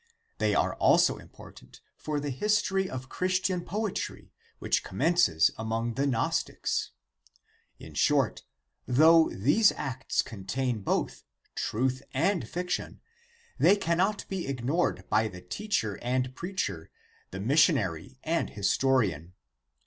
[0.39, 6.07] They are also important for the his tory of Christian poetry which commences among the
[6.07, 6.89] Gnostics;
[7.77, 8.41] in short:
[8.87, 11.23] though these Acts contain both"
[11.67, 12.99] truth and fiction,"
[13.59, 16.89] they cannot be ignored by the teacher and preacher,
[17.29, 19.33] the missionary and historian.